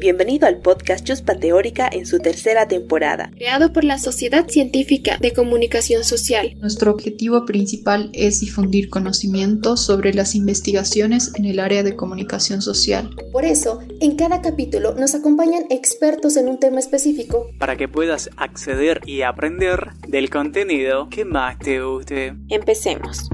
[0.00, 3.30] Bienvenido al podcast Chuspa Teórica en su tercera temporada.
[3.36, 6.54] Creado por la Sociedad Científica de Comunicación Social.
[6.60, 13.10] Nuestro objetivo principal es difundir conocimiento sobre las investigaciones en el área de comunicación social.
[13.32, 17.48] Por eso, en cada capítulo nos acompañan expertos en un tema específico.
[17.58, 22.34] Para que puedas acceder y aprender del contenido que más te guste.
[22.48, 23.28] Empecemos.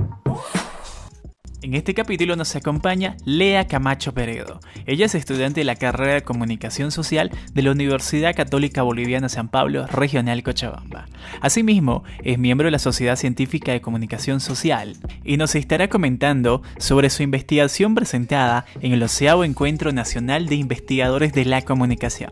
[1.60, 4.60] En este capítulo nos acompaña Lea Camacho Peredo.
[4.86, 9.48] Ella es estudiante de la carrera de Comunicación Social de la Universidad Católica Boliviana San
[9.48, 11.06] Pablo, Regional Cochabamba.
[11.40, 17.10] Asimismo, es miembro de la Sociedad Científica de Comunicación Social y nos estará comentando sobre
[17.10, 22.30] su investigación presentada en el Oceavo Encuentro Nacional de Investigadores de la Comunicación.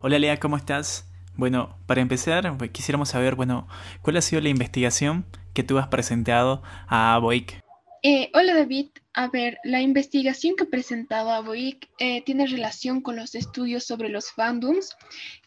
[0.00, 1.10] Hola Lea, ¿cómo estás?
[1.36, 3.66] Bueno, para empezar, pues, quisiéramos saber, bueno,
[4.02, 5.24] ¿cuál ha sido la investigación
[5.54, 7.62] que tú has presentado a BOIC?
[8.04, 13.00] Eh, hola David, a ver, la investigación que he presentado a BOIC eh, tiene relación
[13.00, 14.96] con los estudios sobre los fandoms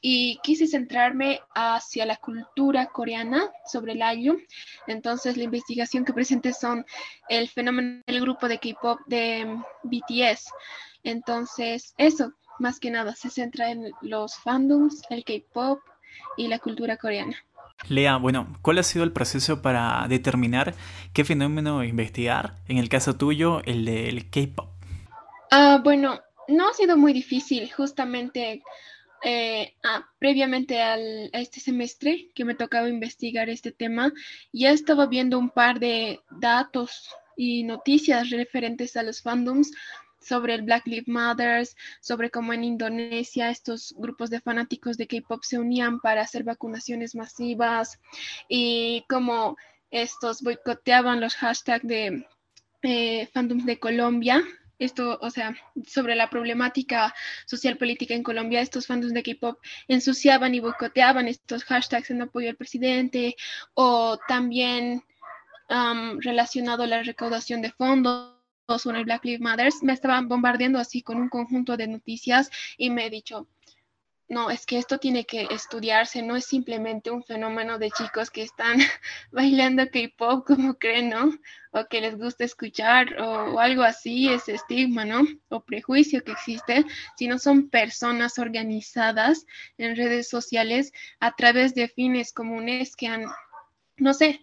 [0.02, 4.38] y quise centrarme hacia la cultura coreana sobre el ayu.
[4.88, 6.86] Entonces la investigación que presenté son
[7.30, 10.50] el fenómeno del grupo de K-pop de BTS.
[11.04, 15.80] Entonces eso, más que nada, se centra en los fandoms, el K-pop
[16.36, 17.38] y la cultura coreana.
[17.88, 20.76] Lea, bueno, ¿cuál ha sido el proceso para determinar
[21.14, 22.56] qué fenómeno investigar?
[22.68, 24.70] En el caso tuyo, el del K-pop.
[25.52, 28.62] Ah, bueno, no ha sido muy difícil, justamente
[29.24, 34.12] eh, ah, previamente al, a este semestre que me tocaba investigar este tema,
[34.52, 39.72] ya estaba viendo un par de datos y noticias referentes a los fandoms
[40.22, 41.68] sobre el Black Lives Matter,
[42.00, 47.16] sobre cómo en Indonesia estos grupos de fanáticos de K-pop se unían para hacer vacunaciones
[47.16, 48.00] masivas
[48.48, 49.58] y cómo
[49.90, 52.26] estos boicoteaban los hashtags de
[52.84, 54.44] eh, fandoms de Colombia.
[54.80, 55.56] Esto, o sea,
[55.86, 57.14] sobre la problemática
[57.46, 62.50] social política en Colombia, estos fandoms de K-pop ensuciaban y boicoteaban estos hashtags en apoyo
[62.50, 63.36] al presidente,
[63.76, 65.04] o también
[66.20, 68.41] relacionado a la recaudación de fondos
[68.80, 73.06] sobre Black Lives Matter, me estaban bombardeando así con un conjunto de noticias y me
[73.06, 73.48] he dicho,
[74.32, 78.44] no, es que esto tiene que estudiarse, no es simplemente un fenómeno de chicos que
[78.44, 78.78] están
[79.32, 81.38] bailando K-pop como creen, ¿no?
[81.72, 85.28] O que les gusta escuchar o, o, algo así, ese estigma, ¿no?
[85.50, 86.86] O prejuicio que existe,
[87.18, 89.46] sino son personas organizadas
[89.78, 93.26] en redes sociales a través de fines comunes que han,
[93.98, 94.40] no sé,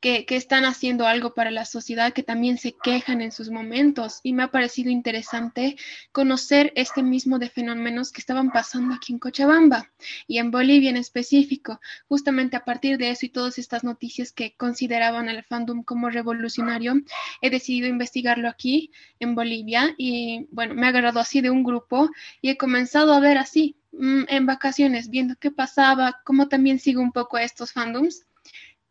[0.00, 4.20] que, están haciendo algo para la sociedad, que también se quejan en sus momentos.
[4.22, 5.76] Y me ha parecido interesante
[6.12, 9.90] conocer este mismo de fenómenos que estaban pasando aquí en Cochabamba
[10.26, 11.80] y en Bolivia en específico.
[12.08, 16.94] Justamente a partir de eso y todas estas noticias que consideraban al fandom como revolucionario,
[17.40, 22.10] he decidido investigarlo aquí en Bolivia y bueno, me ha agarrado así de un grupo
[22.40, 27.00] y he comenzado a ver así mm, en vacaciones, viendo qué pasaba, cómo también sigo
[27.00, 28.26] un poco estos fandoms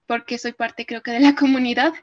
[0.07, 1.93] porque soy parte creo que de la comunidad.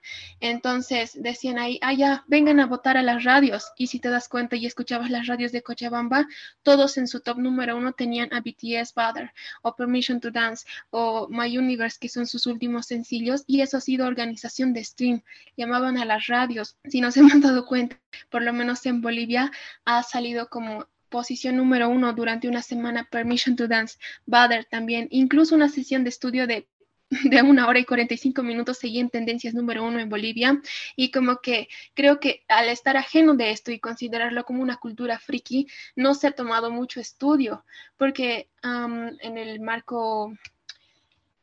[0.40, 3.72] Entonces decían ahí, ah, ya, vengan a votar a las radios.
[3.76, 6.26] Y si te das cuenta y escuchabas las radios de Cochabamba,
[6.62, 11.28] todos en su top número uno tenían a BTS Father o Permission to Dance o
[11.28, 13.44] My Universe, que son sus últimos sencillos.
[13.46, 15.22] Y eso ha sido organización de stream.
[15.56, 16.76] Llamaban a las radios.
[16.84, 17.98] Si no se han dado cuenta,
[18.30, 19.50] por lo menos en Bolivia
[19.84, 25.54] ha salido como posición número uno durante una semana Permission to Dance, Butter también, incluso
[25.54, 26.66] una sesión de estudio de
[27.24, 30.60] de una hora y 45 minutos seguí en tendencias número uno en Bolivia
[30.96, 35.18] y como que creo que al estar ajeno de esto y considerarlo como una cultura
[35.18, 37.64] friki, no se ha tomado mucho estudio,
[37.96, 40.32] porque en el marco,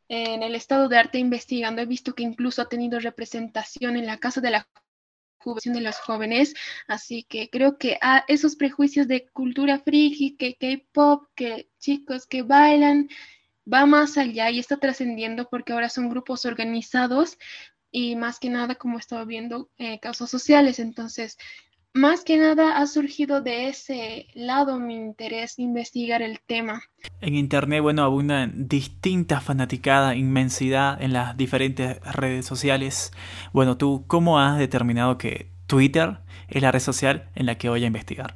[0.08, 4.18] en el estado de arte investigando, he visto que incluso ha tenido representación en la
[4.18, 4.68] Casa de la
[5.38, 6.54] Juventud de los Jóvenes,
[6.88, 12.42] así que creo que a esos prejuicios de cultura friki, que K-pop, que chicos que
[12.42, 13.08] bailan,
[13.72, 17.38] va más allá y está trascendiendo porque ahora son grupos organizados
[17.92, 20.80] y más que nada, como estaba viendo, eh, causas sociales.
[20.80, 21.38] Entonces,
[21.94, 26.84] más que nada ha surgido de ese lado mi interés investigar el tema.
[27.20, 33.12] En Internet, bueno, abunda distinta fanaticada, inmensidad en las diferentes redes sociales.
[33.54, 37.84] Bueno, tú, ¿cómo has determinado que Twitter es la red social en la que voy
[37.84, 38.36] a investigar?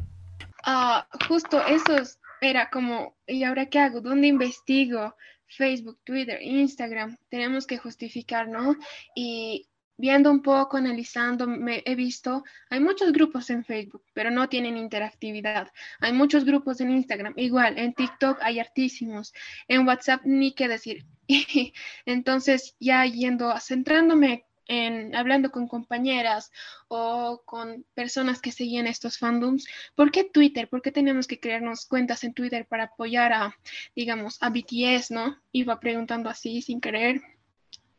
[0.66, 4.02] Ah, justo eso es era como, ¿y ahora qué hago?
[4.02, 5.16] ¿Dónde investigo?
[5.48, 8.76] Facebook, Twitter, Instagram, tenemos que justificar, ¿no?
[9.16, 14.50] Y viendo un poco, analizando, me he visto, hay muchos grupos en Facebook, pero no
[14.50, 15.72] tienen interactividad.
[16.00, 19.34] Hay muchos grupos en Instagram, igual, en TikTok hay hartísimos,
[19.68, 21.06] en WhatsApp ni qué decir.
[22.06, 26.52] Entonces, ya yendo, centrándome en, hablando con compañeras
[26.88, 30.68] o con personas que seguían estos fandoms, ¿por qué Twitter?
[30.70, 33.58] ¿Por qué tenemos que crearnos cuentas en Twitter para apoyar a,
[33.96, 35.38] digamos, a BTS, ¿no?
[35.52, 37.22] Iba preguntando así sin querer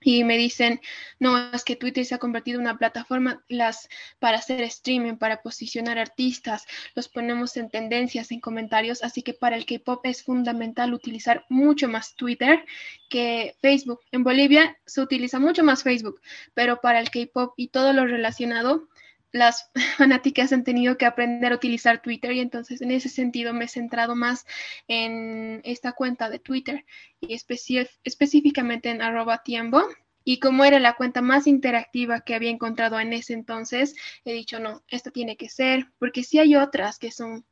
[0.05, 0.81] y me dicen,
[1.19, 5.43] no, es que Twitter se ha convertido en una plataforma las, para hacer streaming, para
[5.43, 10.93] posicionar artistas, los ponemos en tendencias, en comentarios, así que para el K-Pop es fundamental
[10.93, 12.65] utilizar mucho más Twitter
[13.09, 14.01] que Facebook.
[14.13, 16.21] En Bolivia se utiliza mucho más Facebook,
[16.53, 18.89] pero para el K-Pop y todo lo relacionado,
[19.35, 23.65] las fanáticas han tenido que aprender a utilizar Twitter y entonces en ese sentido me
[23.65, 24.47] he centrado más
[24.87, 26.85] en esta cuenta de Twitter
[27.21, 29.83] y específicamente en arroba tiempo.
[30.27, 33.95] Y como era la cuenta más interactiva que había encontrado en ese entonces,
[34.25, 37.45] he dicho, no, esta tiene que ser, porque si hay otras que son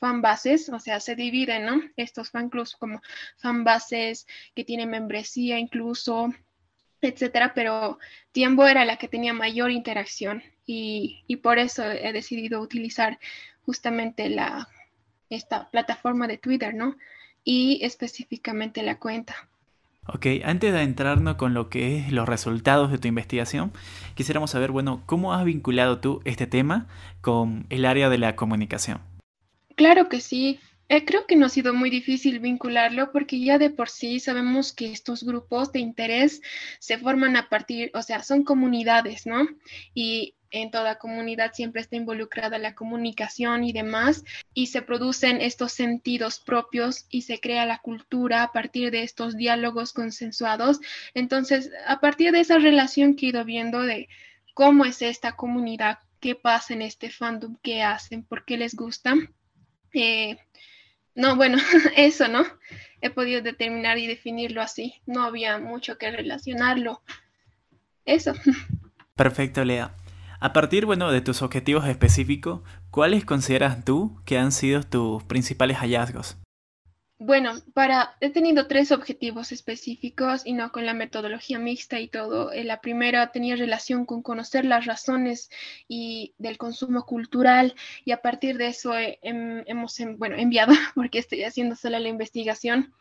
[0.00, 1.82] fanbases, o sea, se dividen, ¿no?
[1.96, 3.00] Estos fan clubs como
[3.36, 6.32] fanbases que tienen membresía incluso,
[7.02, 7.98] etcétera, pero
[8.32, 13.18] Tiempo era la que tenía mayor interacción y, por eso he decidido utilizar
[13.64, 14.68] justamente la,
[15.30, 16.96] esta plataforma de Twitter, ¿no?
[17.42, 19.34] Y específicamente la cuenta.
[20.06, 23.72] Ok, antes de entrarnos con lo que es los resultados de tu investigación,
[24.14, 26.86] quisiéramos saber, bueno, ¿cómo has vinculado tú este tema
[27.22, 29.00] con el área de la comunicación?
[29.74, 30.60] Claro que sí.
[30.90, 34.72] Eh, creo que no ha sido muy difícil vincularlo porque ya de por sí sabemos
[34.72, 36.40] que estos grupos de interés
[36.78, 39.46] se forman a partir, o sea, son comunidades, ¿no?
[39.94, 44.24] Y en toda comunidad siempre está involucrada la comunicación y demás,
[44.54, 49.36] y se producen estos sentidos propios y se crea la cultura a partir de estos
[49.36, 50.80] diálogos consensuados.
[51.14, 54.08] Entonces, a partir de esa relación que he ido viendo de
[54.54, 59.14] cómo es esta comunidad, qué pasa en este fandom, qué hacen, por qué les gusta,
[59.92, 60.38] eh,
[61.18, 61.58] no, bueno,
[61.96, 62.44] eso, ¿no?
[63.00, 64.94] He podido determinar y definirlo así.
[65.04, 67.02] No había mucho que relacionarlo.
[68.04, 68.34] Eso.
[69.16, 69.96] Perfecto, Lea.
[70.40, 75.78] A partir, bueno, de tus objetivos específicos, ¿cuáles consideras tú que han sido tus principales
[75.78, 76.36] hallazgos?
[77.20, 82.52] Bueno, para he tenido tres objetivos específicos y no con la metodología mixta y todo.
[82.52, 85.50] Eh, la primera tenía relación con conocer las razones
[85.88, 87.74] y del consumo cultural
[88.04, 92.94] y a partir de eso hemos bueno, enviado, porque estoy haciendo sola la investigación,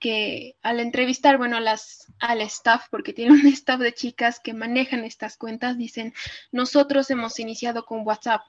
[0.00, 5.04] que al entrevistar, bueno, las, al staff, porque tiene un staff de chicas que manejan
[5.04, 6.14] estas cuentas, dicen,
[6.50, 8.42] nosotros hemos iniciado con WhatsApp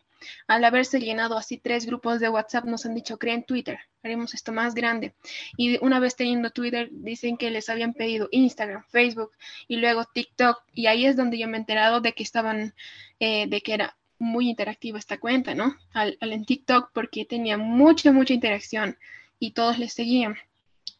[0.48, 4.52] al haberse llenado así tres grupos de WhatsApp, nos han dicho, creen Twitter, haremos esto
[4.52, 5.16] más grande.
[5.58, 9.32] Y una vez teniendo Twitter, dicen que les habían pedido Instagram, Facebook
[9.68, 10.64] y luego TikTok.
[10.74, 12.74] Y ahí es donde yo me he enterado de que estaban,
[13.20, 15.76] eh, de que era muy interactiva esta cuenta, ¿no?
[15.94, 18.98] Al, al en TikTok porque tenía mucha, mucha interacción
[19.40, 20.38] y todos les seguían.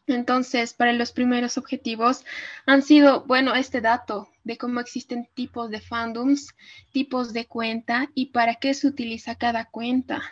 [0.06, 2.24] Entonces, para los primeros objetivos
[2.66, 6.48] han sido, bueno, este dato de cómo existen tipos de fandoms,
[6.90, 10.22] tipos de cuenta y para qué se utiliza cada cuenta.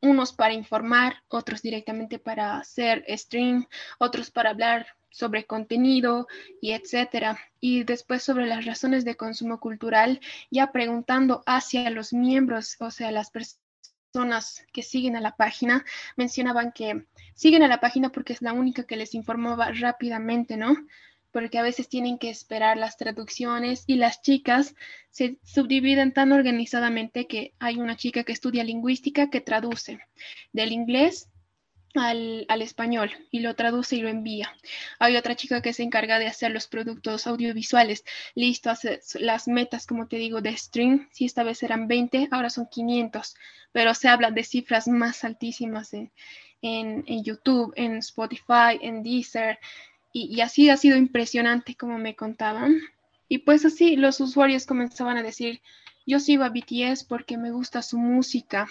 [0.00, 3.66] Unos para informar, otros directamente para hacer stream,
[3.98, 6.26] otros para hablar sobre contenido
[6.60, 7.38] y etcétera.
[7.60, 10.20] Y después sobre las razones de consumo cultural,
[10.50, 13.67] ya preguntando hacia los miembros, o sea, las personas
[14.72, 15.84] que siguen a la página,
[16.16, 20.76] mencionaban que siguen a la página porque es la única que les informaba rápidamente, ¿no?
[21.30, 24.74] Porque a veces tienen que esperar las traducciones y las chicas
[25.10, 30.00] se subdividen tan organizadamente que hay una chica que estudia lingüística que traduce
[30.52, 31.28] del inglés
[31.98, 34.54] al, español y lo traduce y lo envía.
[34.98, 38.04] Hay otra chica que se encarga de hacer los productos audiovisuales.
[38.34, 41.08] Listo, hace las metas, como te digo, de stream.
[41.12, 43.34] Si esta vez eran 20, ahora son 500,
[43.72, 46.12] pero se habla de cifras más altísimas en,
[46.62, 49.58] en, YouTube, en Spotify, en Deezer,
[50.12, 52.80] y, así ha sido impresionante como me contaban.
[53.28, 55.60] Y pues así los usuarios comenzaban a decir,
[56.06, 58.68] yo sigo a BTS porque me gusta su música.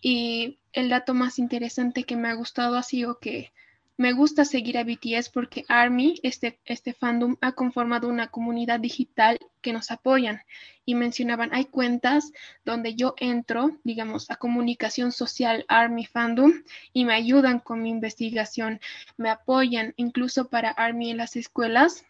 [0.00, 3.52] Y el dato más interesante que me ha gustado ha sido que
[3.98, 9.40] me gusta seguir a BTS porque ARMY, este, este fandom, ha conformado una comunidad digital
[9.60, 10.40] que nos apoyan.
[10.84, 12.30] Y mencionaban, hay cuentas
[12.64, 16.52] donde yo entro, digamos, a comunicación social ARMY fandom
[16.92, 18.80] y me ayudan con mi investigación,
[19.16, 22.04] me apoyan incluso para ARMY en las escuelas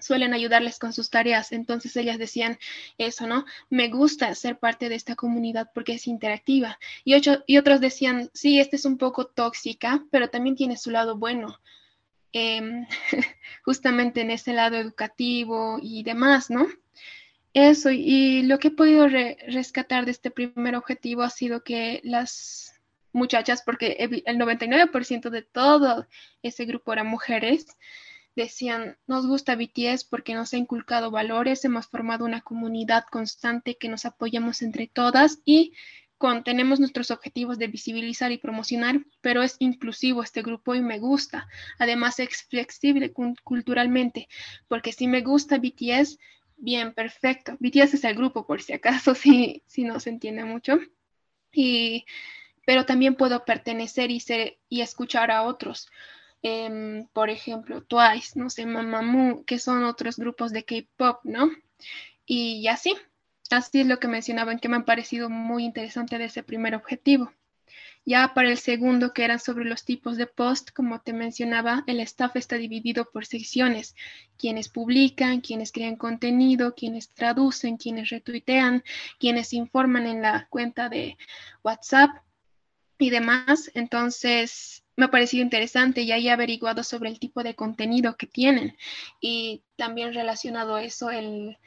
[0.00, 1.52] suelen ayudarles con sus tareas.
[1.52, 2.58] Entonces ellas decían
[2.98, 3.44] eso, ¿no?
[3.70, 6.78] Me gusta ser parte de esta comunidad porque es interactiva.
[7.04, 7.14] Y,
[7.46, 11.58] y otros decían, sí, esta es un poco tóxica, pero también tiene su lado bueno.
[12.32, 12.86] Em,
[13.64, 16.66] justamente en ese lado educativo y demás, ¿no?
[17.54, 22.80] Eso, y lo que he podido rescatar de este primer objetivo ha sido que las
[23.12, 26.06] muchachas, porque el 99% de todo
[26.42, 27.66] ese grupo eran mujeres,
[28.34, 33.88] decían, nos gusta BTS porque nos ha inculcado valores, hemos formado una comunidad constante que
[33.88, 35.72] nos apoyamos entre todas y
[36.18, 41.00] con, tenemos nuestros objetivos de visibilizar y promocionar, pero es inclusivo este grupo y me
[41.00, 41.48] gusta.
[41.78, 43.12] Además es flexible
[43.42, 44.28] culturalmente,
[44.68, 46.18] porque si me gusta BTS,
[46.56, 47.56] bien, perfecto.
[47.58, 50.78] BTS es el grupo, por si acaso, si, si no se entiende mucho.
[51.52, 52.06] Y,
[52.64, 55.88] pero también puedo pertenecer y, ser, y escuchar a otros.
[56.42, 61.50] Em, por ejemplo, Twice, no sé, Mamamoo, que son otros grupos de K-pop, ¿no?
[62.26, 62.94] Y así.
[63.50, 67.32] Así es lo que mencionaban que me ha parecido muy interesante de ese primer objetivo.
[68.04, 72.00] Ya para el segundo, que eran sobre los tipos de post, como te mencionaba, el
[72.00, 73.94] staff está dividido por secciones,
[74.36, 78.82] quienes publican, quienes crean contenido, quienes traducen, quienes retuitean,
[79.20, 81.16] quienes informan en la cuenta de
[81.62, 82.10] WhatsApp
[82.98, 83.70] y demás.
[83.74, 88.76] Entonces, me ha parecido interesante y he averiguado sobre el tipo de contenido que tienen
[89.20, 91.58] y también relacionado a eso el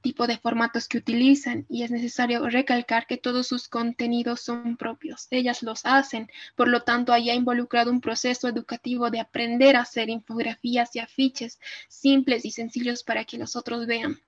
[0.00, 5.26] tipo de formatos que utilizan y es necesario recalcar que todos sus contenidos son propios.
[5.32, 10.08] Ellas los hacen, por lo tanto, haya involucrado un proceso educativo de aprender a hacer
[10.08, 11.58] infografías y afiches
[11.88, 14.20] simples y sencillos para que los otros vean.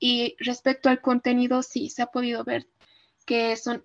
[0.00, 2.66] Y respecto al contenido, sí, se ha podido ver
[3.24, 3.84] que son...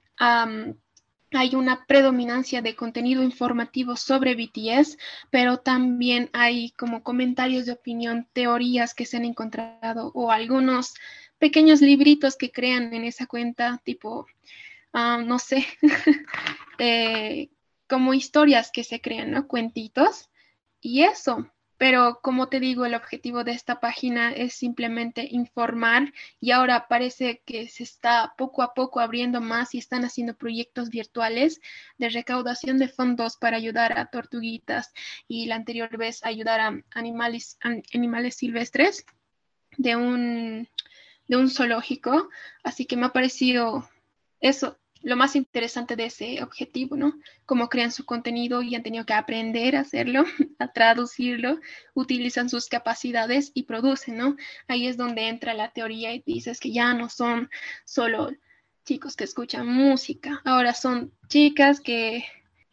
[1.37, 4.97] hay una predominancia de contenido informativo sobre BTS,
[5.29, 10.93] pero también hay como comentarios de opinión, teorías que se han encontrado o algunos
[11.37, 14.25] pequeños libritos que crean en esa cuenta, tipo,
[14.93, 15.65] ah, no sé,
[16.79, 17.49] eh,
[17.87, 19.47] como historias que se crean, ¿no?
[19.47, 20.29] Cuentitos
[20.81, 21.49] y eso.
[21.77, 27.41] Pero como te digo, el objetivo de esta página es simplemente informar y ahora parece
[27.45, 31.59] que se está poco a poco abriendo más y están haciendo proyectos virtuales
[31.97, 34.93] de recaudación de fondos para ayudar a tortuguitas
[35.27, 37.57] y la anterior vez ayudar a animales,
[37.93, 39.05] animales silvestres
[39.77, 40.69] de un
[41.27, 42.29] de un zoológico,
[42.63, 43.89] así que me ha parecido
[44.41, 47.13] eso lo más interesante de ese objetivo, ¿no?
[47.45, 50.25] Cómo crean su contenido y han tenido que aprender a hacerlo,
[50.59, 51.59] a traducirlo,
[51.93, 54.35] utilizan sus capacidades y producen, ¿no?
[54.67, 57.51] Ahí es donde entra la teoría y dices que ya no son
[57.85, 58.31] solo
[58.83, 62.25] chicos que escuchan música, ahora son chicas que,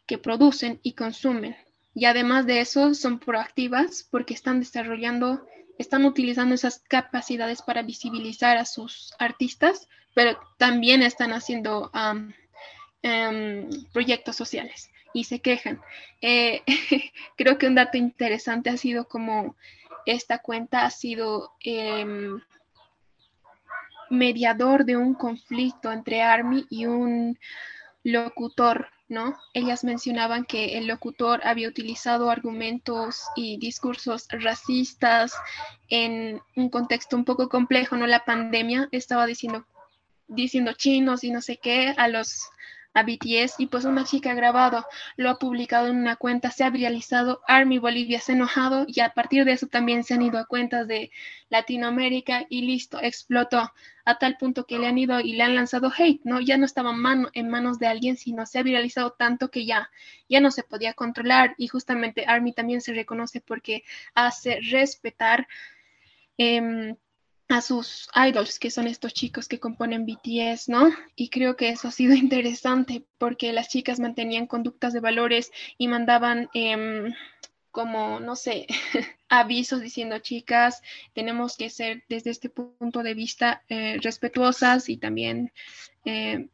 [0.07, 1.55] que producen y consumen.
[1.93, 5.45] Y además de eso, son proactivas porque están desarrollando
[5.77, 11.91] están utilizando esas capacidades para visibilizar a sus artistas, pero también están haciendo
[13.01, 15.81] em, proyectos sociales y se quejan.
[16.21, 16.61] Eh,
[17.37, 19.55] creo que un dato interesante ha sido como
[20.05, 22.39] esta cuenta ha sido em,
[24.09, 27.37] mediador de un conflicto entre Army y un
[28.03, 29.37] locutor ¿no?
[29.53, 35.33] Ellas mencionaban que el locutor había utilizado argumentos y discursos racistas
[35.87, 38.07] en un contexto un poco complejo, ¿no?
[38.07, 39.65] La pandemia estaba diciendo,
[40.27, 42.49] diciendo chinos y no sé qué a los
[42.93, 44.85] a BTS y pues una chica ha grabado,
[45.17, 48.99] lo ha publicado en una cuenta, se ha viralizado, Army Bolivia se ha enojado y
[48.99, 51.11] a partir de eso también se han ido a cuentas de
[51.49, 53.71] Latinoamérica y listo, explotó
[54.05, 56.41] a tal punto que le han ido y le han lanzado hate, ¿no?
[56.41, 59.89] Ya no estaba mano, en manos de alguien, sino se ha viralizado tanto que ya,
[60.29, 63.83] ya no se podía controlar y justamente Army también se reconoce porque
[64.13, 65.47] hace respetar
[66.37, 66.95] eh,
[67.53, 70.89] a sus idols, que son estos chicos que componen BTS, ¿no?
[71.15, 75.87] Y creo que eso ha sido interesante porque las chicas mantenían conductas de valores y
[75.87, 77.13] mandaban em,
[77.69, 78.65] como, no sé,
[79.29, 80.81] avisos diciendo, chicas,
[81.13, 85.51] tenemos que ser desde este punto de vista eh, respetuosas y también
[86.05, 86.47] eh,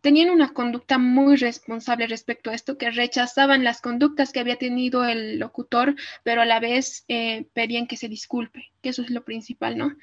[0.00, 5.04] tenían una conducta muy responsable respecto a esto, que rechazaban las conductas que había tenido
[5.04, 9.22] el locutor, pero a la vez eh, pedían que se disculpe, que eso es lo
[9.22, 9.94] principal, ¿no?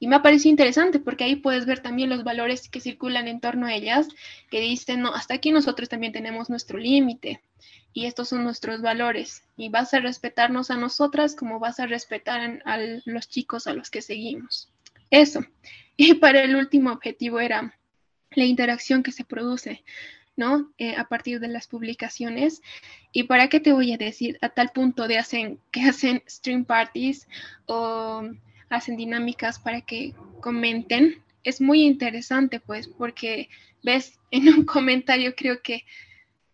[0.00, 3.38] Y me ha parecido interesante porque ahí puedes ver también los valores que circulan en
[3.38, 4.08] torno a ellas,
[4.50, 7.40] que dicen, no, hasta aquí nosotros también tenemos nuestro límite
[7.92, 12.62] y estos son nuestros valores y vas a respetarnos a nosotras como vas a respetar
[12.64, 14.68] a los chicos a los que seguimos.
[15.10, 15.44] Eso.
[16.02, 17.78] Y para el último objetivo era
[18.30, 19.84] la interacción que se produce,
[20.34, 20.72] ¿no?
[20.78, 22.62] Eh, a partir de las publicaciones.
[23.12, 24.38] ¿Y para qué te voy a decir?
[24.40, 27.28] A tal punto de hacen, que hacen stream parties
[27.66, 28.22] o
[28.70, 31.22] hacen dinámicas para que comenten.
[31.44, 33.50] Es muy interesante, pues, porque
[33.82, 35.84] ves en un comentario, creo que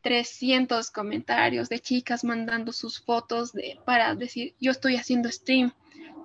[0.02, 5.72] 300 comentarios de chicas mandando sus fotos de, para decir, yo estoy haciendo stream,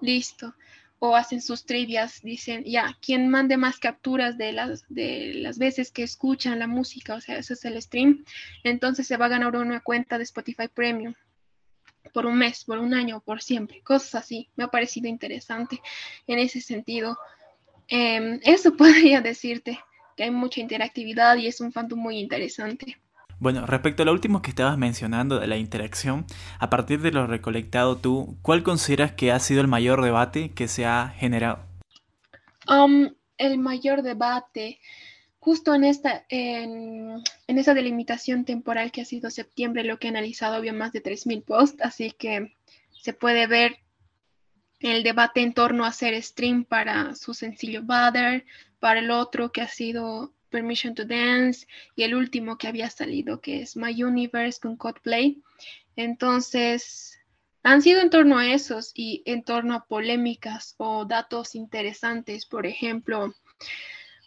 [0.02, 0.56] listo.
[1.04, 5.90] O hacen sus trivias, dicen, ya, quien mande más capturas de las, de las veces
[5.90, 8.24] que escuchan la música, o sea, ese es el stream,
[8.64, 11.16] entonces se va a ganar una cuenta de Spotify Premium
[12.14, 14.50] por un mes, por un año, por siempre, cosas así.
[14.56, 15.82] Me ha parecido interesante
[16.28, 17.18] en ese sentido.
[17.88, 19.80] Em, eso podría decirte,
[20.16, 22.98] que hay mucha interactividad y es un fandom muy interesante.
[23.40, 26.26] Bueno, respecto a lo último que estabas mencionando de la interacción,
[26.60, 30.68] a partir de lo recolectado tú, ¿cuál consideras que ha sido el mayor debate que
[30.68, 31.66] se ha generado?
[32.68, 34.80] Um, el mayor debate,
[35.42, 40.12] justo en esta, en, en esa delimitación temporal que ha sido septiembre, lo que he
[40.12, 42.56] analizado había más de 3.000 posts, así que
[42.92, 43.80] se puede ver
[44.82, 48.46] el debate en torno a hacer stream para su sencillo Butter,
[48.80, 53.42] para el otro que ha sido Permission to Dance y el último que había salido
[53.42, 55.42] que es My Universe con Codeplay.
[55.96, 57.20] Entonces,
[57.64, 62.46] han sido en torno a esos y en torno a polémicas o datos interesantes.
[62.46, 63.34] Por ejemplo,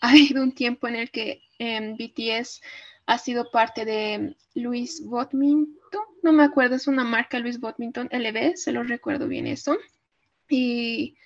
[0.05, 2.61] ha habido un tiempo en el que em, BTS
[3.07, 5.75] ha sido parte de Louis Vuitton,
[6.23, 9.77] no me acuerdo, es una marca Louis Vuitton LV, se lo recuerdo bien eso.
[10.49, 11.17] Y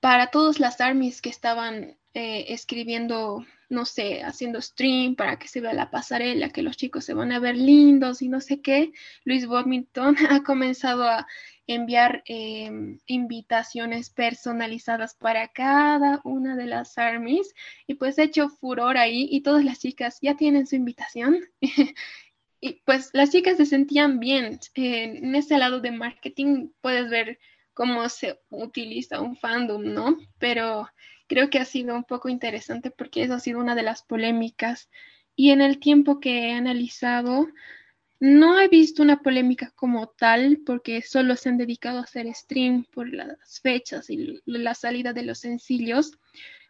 [0.00, 5.60] para todas las armies que estaban eh, escribiendo, no sé, haciendo stream para que se
[5.60, 8.92] vea la pasarela, que los chicos se van a ver lindos y no sé qué,
[9.24, 11.26] Luis Bodminton ha comenzado a
[11.66, 17.54] enviar em, invitaciones personalizadas para cada una de las armies
[17.86, 21.40] y pues ha hecho furor ahí y todas las chicas ya tienen su invitación.
[22.60, 24.58] y pues las chicas se sentían bien.
[24.74, 27.38] en ese lado de marketing puedes ver
[27.74, 30.16] cómo se utiliza un fandom, ¿no?
[30.38, 30.88] Pero
[31.26, 34.90] creo que ha sido un poco interesante porque eso ha sido una de las polémicas.
[35.36, 37.48] Y en el tiempo que he analizado,
[38.20, 42.84] no he visto una polémica como tal porque solo se han dedicado a hacer stream
[42.84, 46.12] por las fechas y la salida de los sencillos,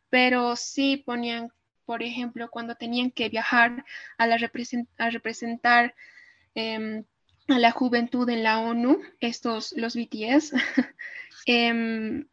[0.09, 1.51] pero sí ponían,
[1.85, 3.85] por ejemplo, cuando tenían que viajar
[4.19, 4.37] a, la
[4.99, 5.95] a representar
[6.55, 7.05] em,
[7.49, 10.55] a la juventud en la ONU, estos, los BTS,
[11.47, 12.27] em,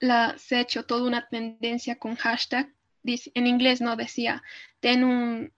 [0.00, 4.42] la, se ha hecho toda una tendencia con hashtag, en inglés no decía,
[4.80, 5.52] ten un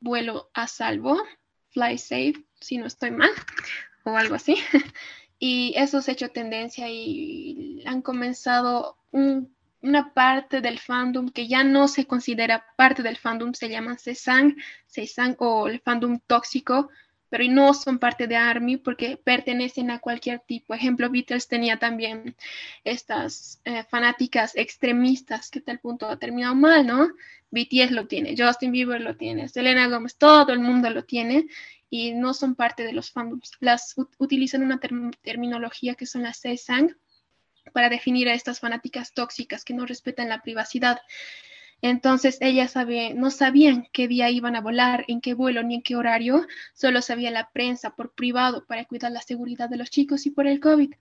[0.00, 1.20] vuelo a salvo,
[1.70, 3.30] fly safe, si no estoy mal,
[4.04, 4.56] o algo así.
[5.40, 11.62] Y eso se ha hecho tendencia y han comenzado una parte del fandom que ya
[11.62, 14.56] no se considera parte del fandom, se llama Cezanne,
[14.88, 16.90] Cezanne o el fandom tóxico,
[17.28, 20.74] pero no son parte de ARMY porque pertenecen a cualquier tipo.
[20.74, 22.36] Ejemplo, Beatles tenía también
[22.84, 27.08] estas eh, fanáticas extremistas que tal punto ha terminado mal, ¿no?
[27.50, 31.46] BTS lo tiene, Justin Bieber lo tiene, Selena Gomez, todo el mundo lo tiene
[31.90, 33.52] y no son parte de los fandoms.
[33.60, 34.78] Las utilizan una
[35.22, 36.96] terminología que son las CSANG
[37.72, 41.00] para definir a estas fanáticas tóxicas que no respetan la privacidad.
[41.80, 42.74] Entonces ellas
[43.14, 47.02] no sabían qué día iban a volar, en qué vuelo ni en qué horario, solo
[47.02, 50.58] sabía la prensa por privado para cuidar la seguridad de los chicos y por el
[50.58, 50.92] COVID.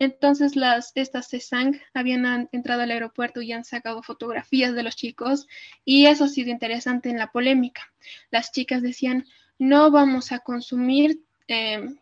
[0.00, 5.46] Entonces las, estas CESANG habían entrado al aeropuerto y han sacado fotografías de los chicos
[5.84, 7.82] y eso ha sido interesante en la polémica.
[8.30, 9.26] Las chicas decían,
[9.58, 11.96] no vamos a consumir em,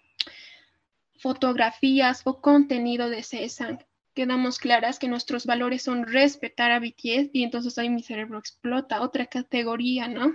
[1.19, 3.85] fotografías o contenido de CESANG
[4.15, 9.03] quedamos claras que nuestros valores son respetar a BTS y entonces ahí mi cerebro explota,
[9.03, 10.35] otra categoría, ¿no?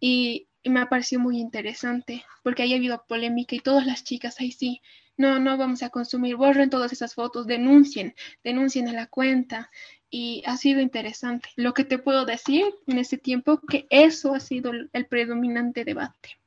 [0.00, 4.40] Y, me ha parecido muy interesante porque ahí ha habido polémica y todas las chicas
[4.40, 4.80] ahí sí,
[5.18, 9.70] no, no vamos a consumir, borren todas esas fotos, denuncien, denuncien a la cuenta
[10.08, 11.50] y ha sido interesante.
[11.56, 16.38] Lo que te puedo decir en ese tiempo que eso ha sido el predominante debate.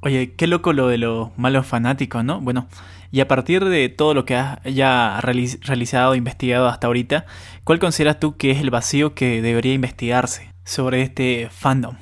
[0.00, 2.40] Oye, qué loco lo de los malos fanáticos, ¿no?
[2.40, 2.68] Bueno,
[3.10, 7.26] y a partir de todo lo que has ya realizado, investigado hasta ahorita,
[7.64, 11.96] ¿cuál consideras tú que es el vacío que debería investigarse sobre este fandom?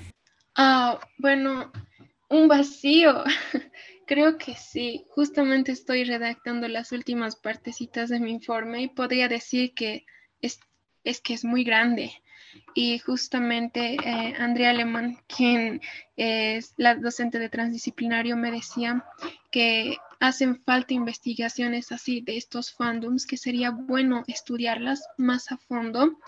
[0.57, 1.73] Ah, bueno,
[2.29, 3.25] un vacío.
[4.07, 5.05] Creo que sí.
[5.11, 10.05] Justamente estoy redactando las últimas partecitas de mi informe y podría decir que
[11.07, 12.13] es que es muy grande
[12.75, 15.81] y justamente eh, Andrea Alemán, quien
[16.17, 19.05] es la docente de transdisciplinario, me decía
[19.51, 26.19] que hacen falta investigaciones así de estos fandoms, que sería bueno estudiarlas más a fondo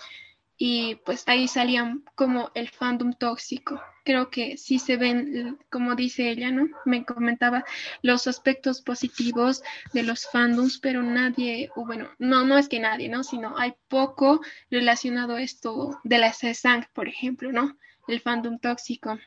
[0.56, 3.80] y pues ahí salían como el fandom tóxico.
[4.08, 6.66] Creo que sí se ven, como dice ella, ¿no?
[6.86, 7.66] Me comentaba
[8.00, 13.10] los aspectos positivos de los fandoms, pero nadie, o bueno, no, no es que nadie,
[13.10, 13.22] ¿no?
[13.22, 14.40] Sino hay poco
[14.70, 17.76] relacionado a esto de la SESANG, por ejemplo, ¿no?
[18.06, 19.18] El fandom tóxico.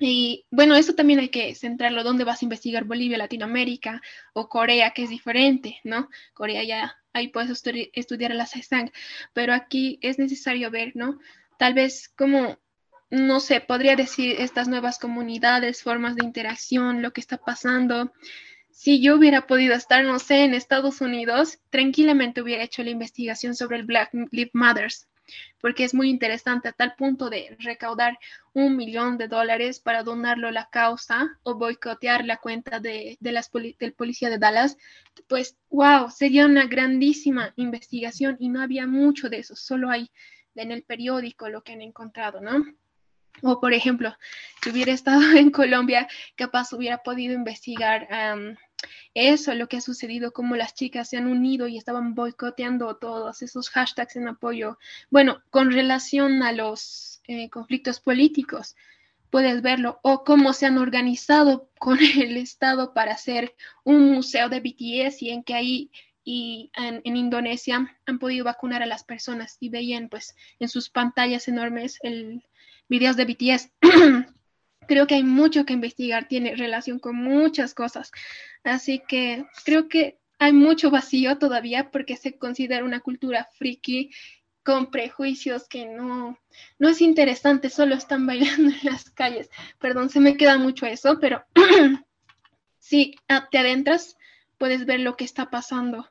[0.00, 2.02] Y bueno, eso también hay que centrarlo.
[2.02, 4.02] ¿Dónde vas a investigar Bolivia, Latinoamérica
[4.32, 6.08] o Corea, que es diferente, ¿no?
[6.34, 7.50] Corea ya, ahí puedes
[7.92, 8.90] estudiar la CESANG,
[9.32, 11.20] pero aquí es necesario ver, ¿no?
[11.56, 12.58] Tal vez como,
[13.10, 18.12] no sé, podría decir estas nuevas comunidades, formas de interacción, lo que está pasando.
[18.70, 23.54] si yo hubiera podido estar, no sé, en Estados Unidos, tranquilamente hubiera hecho la investigación
[23.56, 25.08] sobre el Black Lives Matters
[25.60, 28.18] porque es muy interesante a tal punto de recaudar
[28.52, 33.50] un millón de dólares para donarlo a la causa o boicotear la cuenta de, las
[33.52, 34.76] del policía de Dallas,
[35.26, 40.10] pues wow, sería una grandísima investigación y no había mucho de eso, solo hay
[40.54, 42.64] en el periódico lo que han encontrado, ¿no?
[43.42, 44.16] O por ejemplo,
[44.62, 48.08] si hubiera estado en Colombia, capaz hubiera podido investigar
[49.14, 53.42] eso, lo que ha sucedido, cómo las chicas se han unido y estaban boicoteando todos
[53.42, 54.78] esos hashtags en apoyo.
[55.10, 58.76] Bueno, con relación a los eh, conflictos políticos,
[59.30, 64.60] puedes verlo, o cómo se han organizado con el Estado para hacer un museo de
[64.60, 65.90] BTS y en que ahí
[66.24, 70.90] y en, en, Indonesia han podido vacunar a las personas y veían pues en sus
[70.90, 72.44] pantallas enormes el
[72.88, 73.70] videos de BTS.
[74.88, 78.10] creo que hay mucho que investigar, tiene relación con muchas cosas.
[78.64, 84.10] Así que creo que hay mucho vacío todavía porque se considera una cultura friki
[84.64, 86.38] con prejuicios que no,
[86.78, 89.50] no es interesante, solo están bailando en las calles.
[89.78, 91.44] Perdón, se me queda mucho eso, pero
[92.78, 93.14] si
[93.50, 94.16] te adentras,
[94.56, 96.08] puedes ver lo que está pasando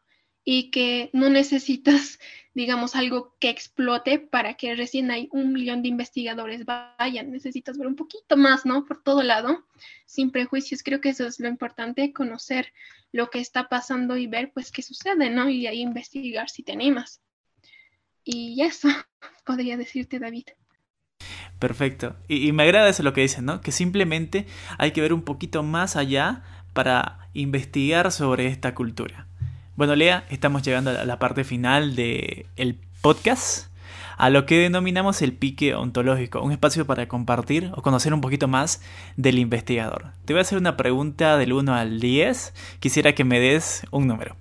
[0.50, 2.20] y que no necesitas,
[2.54, 7.34] digamos, algo que explote para que recién hay un millón de investigadores vayan.
[7.34, 8.86] Necesitas ver un poquito más, ¿no?
[8.86, 9.66] Por todo lado,
[10.06, 10.84] sin prejuicios.
[10.84, 12.72] Creo que eso es lo importante, conocer
[13.12, 15.50] lo que está pasando y ver, pues, qué sucede, ¿no?
[15.50, 17.20] Y ahí investigar si te animas.
[18.24, 18.88] Y eso
[19.46, 20.46] podría decirte, David.
[21.60, 22.16] Perfecto.
[22.30, 23.60] Y, me agrada eso lo que dicen, ¿no?
[23.60, 24.46] Que simplemente
[24.78, 29.28] hay que ver un poquito más allá para investigar sobre esta cultura.
[29.78, 33.72] Bueno, Lea, estamos llegando a la parte final del el podcast,
[34.18, 38.48] a lo que denominamos el pique ontológico, un espacio para compartir o conocer un poquito
[38.48, 38.82] más
[39.18, 40.14] del investigador.
[40.26, 42.56] Te voy a hacer una pregunta del 1 al 10.
[42.80, 44.36] Quisiera que me des un número.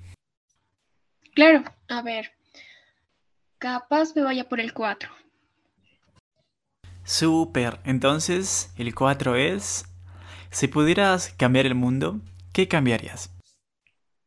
[1.34, 2.32] Claro, a ver.
[3.58, 5.10] Capaz me vaya por el 4.
[7.04, 7.78] Super.
[7.84, 9.84] Entonces, el 4 es...
[10.48, 12.22] Si pudieras cambiar el mundo,
[12.54, 13.35] ¿qué cambiarías?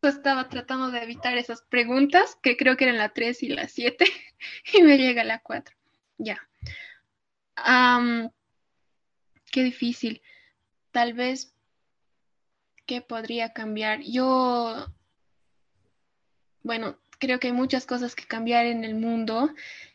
[0.08, 4.06] Estaba tratando de evitar esas preguntas, que creo que eran la 3 y la 7,
[4.74, 5.76] y me llega la 4.
[6.18, 6.50] Ya.
[9.52, 10.22] qué difícil.
[10.92, 11.54] Tal vez,
[12.86, 14.02] ¿qué podría cambiar?
[14.02, 14.88] Yo,
[16.64, 19.54] bueno, creo que hay muchas cosas que cambiar en el mundo,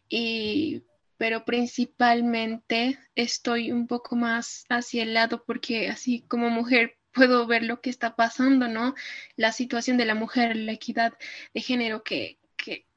[0.08, 0.82] y,
[1.16, 7.62] pero principalmente estoy un poco más hacia el lado porque así como mujer puedo ver
[7.62, 8.94] lo que está pasando, ¿no?
[9.36, 11.14] La situación de la mujer, la equidad
[11.54, 12.38] de género, que,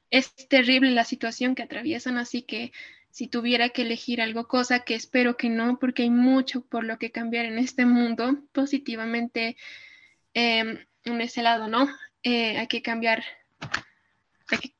[0.09, 2.71] es terrible la situación que atraviesan, así que
[3.09, 6.97] si tuviera que elegir algo, cosa que espero que no, porque hay mucho por lo
[6.97, 9.57] que cambiar en este mundo positivamente
[10.33, 11.89] em, en ese lado, ¿no?
[12.23, 13.21] Eh, hay que cambiar,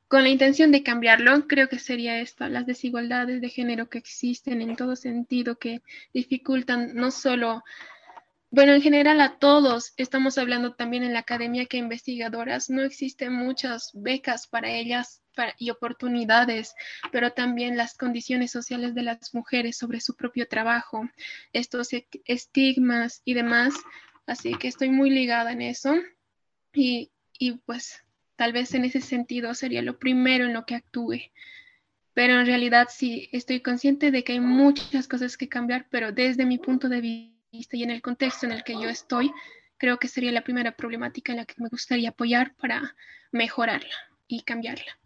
[0.08, 4.62] con la intención de cambiarlo, creo que sería esto, las desigualdades de género que existen
[4.62, 5.82] en todo sentido, que
[6.14, 7.62] dificultan no solo
[8.50, 13.32] bueno, en general a todos, estamos hablando también en la academia que investigadoras, no existen
[13.32, 15.22] muchas becas para ellas
[15.58, 16.74] y oportunidades,
[17.12, 21.08] pero también las condiciones sociales de las mujeres sobre su propio trabajo,
[21.52, 23.74] estos e-, estigmas y demás.
[24.26, 25.94] Así que estoy muy ligada en eso
[26.72, 28.02] y, y pues
[28.36, 31.30] tal vez en ese sentido sería lo primero en lo que actúe.
[32.14, 36.46] Pero en realidad sí, estoy consciente de que hay muchas cosas que cambiar, pero desde
[36.46, 39.32] mi punto de vista y en el contexto en el que yo estoy,
[39.78, 42.94] creo que sería la primera problemática en la que me gustaría apoyar para
[43.32, 43.94] mejorarla
[44.26, 44.98] y cambiarla.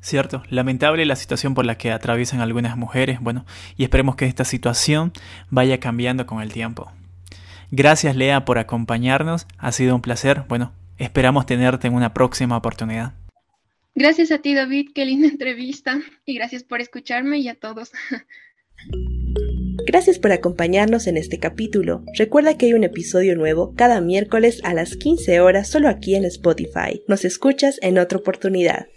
[0.00, 3.44] Cierto, lamentable la situación por la que atraviesan algunas mujeres, bueno,
[3.76, 5.12] y esperemos que esta situación
[5.50, 6.92] vaya cambiando con el tiempo.
[7.70, 13.14] Gracias Lea por acompañarnos, ha sido un placer, bueno, esperamos tenerte en una próxima oportunidad.
[13.94, 17.90] Gracias a ti David, qué linda entrevista y gracias por escucharme y a todos.
[19.88, 22.02] Gracias por acompañarnos en este capítulo.
[22.12, 26.26] Recuerda que hay un episodio nuevo cada miércoles a las 15 horas solo aquí en
[26.26, 27.02] Spotify.
[27.06, 28.88] Nos escuchas en otra oportunidad.